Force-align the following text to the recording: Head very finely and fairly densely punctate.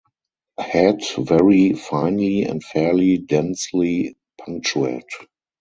Head 0.57 1.03
very 1.15 1.73
finely 1.73 2.45
and 2.45 2.63
fairly 2.63 3.19
densely 3.19 4.15
punctate. 4.43 5.07